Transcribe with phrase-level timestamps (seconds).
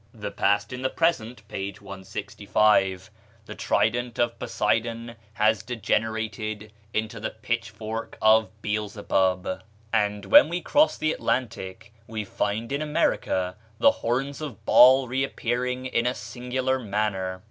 [0.15, 1.71] ("The Past in the Present," p.
[1.73, 3.11] 165.)
[3.45, 9.61] The trident of Poseidon has degenerated into the pitchfork of Beelzebub!
[9.93, 15.85] And when we cross the Atlantic, we find in America the horns of Baal reappearing
[15.85, 17.39] in a singular manner.